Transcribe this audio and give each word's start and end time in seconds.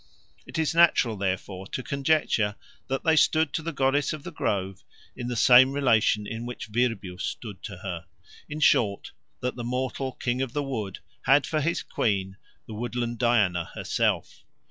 It 0.47 0.57
is 0.57 0.73
natural, 0.73 1.15
therefore, 1.15 1.67
to 1.67 1.83
conjecture 1.83 2.55
that 2.87 3.03
they 3.03 3.15
stood 3.15 3.53
to 3.53 3.61
the 3.61 3.71
goddess 3.71 4.13
of 4.13 4.23
the 4.23 4.31
grove 4.31 4.83
in 5.15 5.27
the 5.27 5.35
same 5.35 5.73
relation 5.73 6.25
in 6.25 6.47
which 6.47 6.69
Virbius 6.71 7.23
stood 7.23 7.61
to 7.61 7.77
her; 7.83 8.07
in 8.49 8.61
short, 8.61 9.11
that 9.41 9.55
the 9.57 9.63
mortal 9.63 10.13
King 10.13 10.41
of 10.41 10.53
the 10.53 10.63
Wood 10.63 11.01
had 11.25 11.45
for 11.45 11.61
his 11.61 11.83
queen 11.83 12.37
the 12.65 12.73
woodland 12.73 13.19
Diana 13.19 13.65
herself. 13.75 14.43